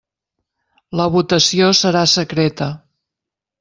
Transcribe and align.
La 1.01 1.07
votació 1.17 1.71
serà 1.83 2.05
secreta. 2.17 2.75